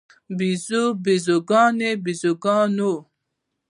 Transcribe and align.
بیزو، 0.37 0.83
بیزوګانې، 1.03 1.91
بیزوګانو 2.03 2.91